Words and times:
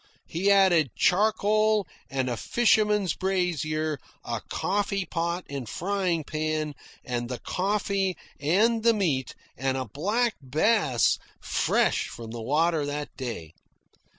He 0.25 0.49
added 0.49 0.95
charcoal 0.95 1.85
and 2.09 2.27
a 2.27 2.35
fisherman's 2.35 3.13
brazier, 3.13 3.99
a 4.23 4.41
coffee 4.49 5.05
pot 5.05 5.45
and 5.47 5.69
frying 5.69 6.23
pan, 6.23 6.73
and 7.05 7.29
the 7.29 7.37
coffee 7.37 8.17
and 8.39 8.81
the 8.81 8.95
meat, 8.95 9.35
and 9.55 9.77
a 9.77 9.85
black 9.85 10.37
bass 10.41 11.19
fresh 11.39 12.07
from 12.07 12.31
the 12.31 12.41
water 12.41 12.83
that 12.83 13.15
day. 13.15 13.53